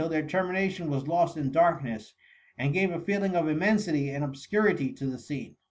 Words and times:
their 0.09 0.25
termination 0.25 0.89
was 0.89 1.07
lost 1.07 1.37
in 1.37 1.51
darkness, 1.51 2.15
and 2.57 2.73
gave 2.73 2.89
a 2.89 2.99
feeling 2.99 3.35
of 3.35 3.47
immensity 3.47 4.09
and 4.09 4.23
obscurity 4.23 4.91
to 4.91 5.05
the 5.05 5.19
scene. 5.19 5.55